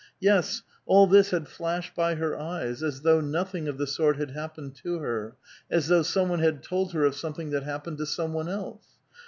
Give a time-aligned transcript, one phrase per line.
[0.19, 4.31] Yes, all this had flashed by her eyes, as though nothing of the sort had
[4.31, 5.35] happened to her,
[5.69, 8.87] as though some one had told her of something that happened to some one else.